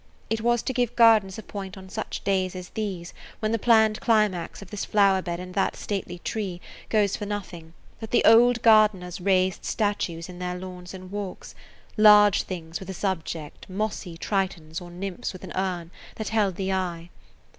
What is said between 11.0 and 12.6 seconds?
walks, large [Page